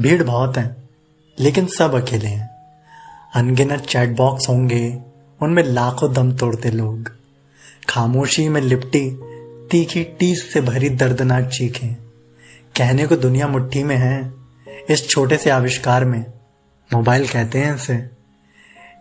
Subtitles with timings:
[0.00, 0.76] भीड़ बहुत है,
[1.40, 2.50] लेकिन सब अकेले हैं।
[3.34, 4.98] अनगिनत चैट बॉक्स होंगे,
[5.42, 7.12] उनमें लाखों दम तोड़ते लोग।
[7.88, 9.20] खामोशी में लिपटी,
[9.68, 11.94] तीखी टीस से भरी दर्दनाक चीखें।
[12.76, 14.32] कहने को दुनिया मुट्ठी में है,
[14.90, 16.26] इस छोटे से आविष्कार में।
[16.94, 18.10] मोबाइल कहते हैं इसे।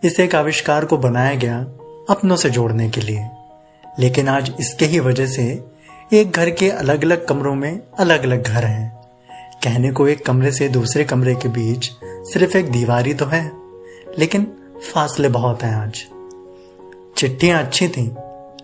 [0.04, 1.60] इस एक आविष्कार को बनाया गया
[2.10, 3.30] अपनों से जोड़ने के लिए।
[4.00, 5.64] लेकिन आज इसके ही वजह से
[6.14, 9.03] एक घर के अलग अलग कमरों में अलग अलग घर हैं।
[9.64, 11.85] कहने को एक कमरे से दूसरे कमरे के बीच
[12.27, 13.52] सिर्फ़ एक दीवारी तो है,
[14.20, 14.48] लेकिन
[14.84, 16.04] फासले बहुत हैं आज।
[17.17, 18.04] चिट्ठियाँ अच्छी थी,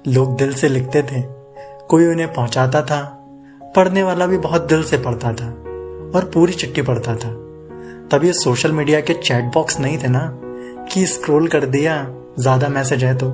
[0.08, 1.22] लोग दिल से लिखते थे,
[1.90, 3.02] कोई उन्हें पहुंचाता था,
[3.76, 5.48] पढ़ने वाला भी बहुत दिल से पढ़ता था,
[6.16, 7.32] और पूरी चिट्ठी पढ़ता था।
[8.12, 10.30] तब ये सोशल मीडिया के चैट बॉक्स नहीं थे ना,
[10.86, 12.06] कि स्क्रॉल कर दिया,
[12.40, 13.30] ज़्यादा मैसेज है तो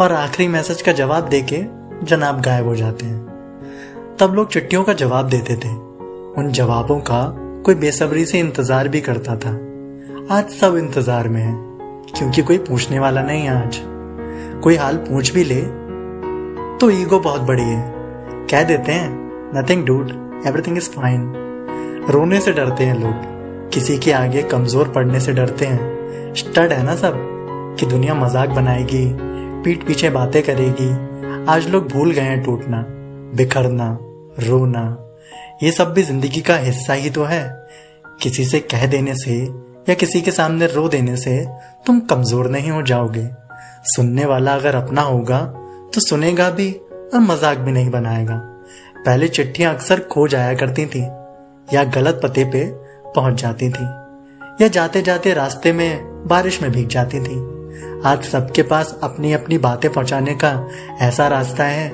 [0.00, 1.64] और आखिरी मैसेज का जवाब देके
[2.06, 5.80] जनाब गायब हो जाते हैं। तब लोग चिट्ठियों का जवाब देते थे
[6.38, 7.22] उन जवाबों का
[7.64, 9.50] कोई बेसब्री से इंतज़ार भी करता था।
[10.30, 11.52] आज सब इंतज़ार में है,
[12.08, 13.80] क्योंकि कोई पूछने वाला नहीं है आज।
[14.62, 15.60] कोई हाल पूछ भी ले
[16.78, 20.10] तो ईगो बहुत बड़ी है। कह देते हैं nothing dude
[20.46, 21.30] everything is fine
[22.10, 26.82] रोने से डरते हैं लोग। किसी के आगे कमज़ोर पड़ने से डरते हैं। स्टड है
[26.82, 27.20] ना सब,
[27.80, 29.06] कि दुनिया मज़ाक बनाएगी,
[29.64, 30.90] पीठ पीछे बातें करेगी।
[31.52, 32.84] आज लोग भूल गए हैं टूटना,
[33.36, 33.96] बिखरना,
[34.40, 34.84] रोना।
[35.62, 37.42] ये सब भी ज़िंदगी का हिस्सा ही तो है।
[38.22, 39.34] किसी से कह देने से
[39.88, 41.44] या किसी के सामने रो देने से
[41.86, 43.28] तुम कमज़ोर नहीं हो जाओगे।
[43.86, 45.40] सुनने वाला अगर अपना होगा
[45.94, 48.40] तो सुनेगा भी और मज़ाक भी नहीं बनाएगा।
[48.98, 51.00] पहले चिट्ठियाँ अक्सर खो जाया करती थी,
[51.68, 52.64] या गलत पते पे
[53.16, 53.84] पहुँच जाती थी,
[54.60, 57.40] या जाते जाते रास्ते में बारिश में भीग जाती थी।
[58.06, 60.52] आज सबके पास अपनी अपनी बातें पहुँचाने का
[61.00, 61.90] ऐसा रास्ता है,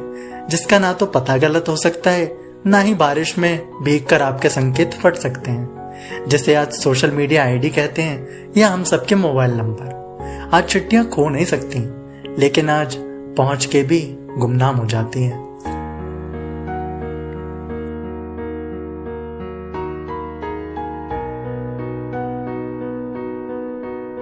[0.48, 2.26] जिसका ना तो पता गलत हो सकता है
[2.68, 7.44] ना ही बारिश में भीग कर आपके संकेत फट सकते हैं। जिसे आज सोशल मीडिया
[7.44, 11.78] आईडी कहते हैं या हम सबके मोबाइल नंबर। आज छुट्टियाँ खो नहीं सकती,
[12.40, 12.96] लेकिन आज
[13.36, 15.47] पहुँच के भी गुमनाम हो जाती हैं।